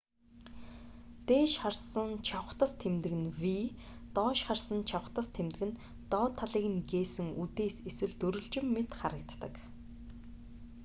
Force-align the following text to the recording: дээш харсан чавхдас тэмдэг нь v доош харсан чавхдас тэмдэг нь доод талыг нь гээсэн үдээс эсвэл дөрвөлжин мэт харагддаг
дээш 1.27 1.51
харсан 1.61 2.09
чавхдас 2.27 2.71
тэмдэг 2.81 3.13
нь 3.21 3.29
v 3.41 3.43
доош 4.15 4.39
харсан 4.47 4.79
чавхдас 4.89 5.27
тэмдэг 5.35 5.63
нь 5.69 5.79
доод 6.11 6.33
талыг 6.39 6.65
нь 6.73 6.83
гээсэн 6.91 7.27
үдээс 7.43 7.75
эсвэл 7.89 8.13
дөрвөлжин 8.21 8.65
мэт 8.75 8.89
харагддаг 8.99 9.53